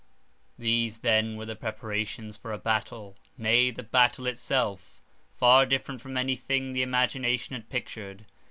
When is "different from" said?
5.67-6.17